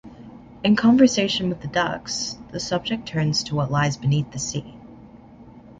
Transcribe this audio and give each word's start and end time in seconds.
In 0.63 0.75
conversation 0.75 1.47
with 1.47 1.61
the 1.61 1.67
ducks 1.67 2.35
the 2.49 2.59
subject 2.59 3.05
turns 3.07 3.43
to 3.43 3.55
what 3.55 3.69
lies 3.69 3.97
beneath 3.97 4.31
the 4.31 4.39
sea. 4.39 4.75